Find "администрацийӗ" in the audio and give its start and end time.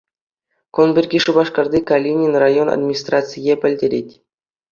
2.75-3.53